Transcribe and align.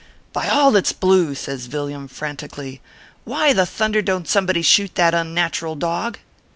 "By 0.33 0.47
all 0.49 0.71
that 0.71 0.87
s 0.87 0.93
blue 0.93 1.35
\" 1.35 1.35
says 1.35 1.67
Villiam, 1.67 2.07
frantically, 2.07 2.81
"why 3.23 3.53
the 3.53 3.67
thunder 3.67 4.01
don 4.01 4.23
t 4.23 4.29
somebody 4.29 4.63
shoot 4.63 4.95
that 4.95 5.13
un 5.13 5.35
natural 5.35 5.75
dog 5.75 6.17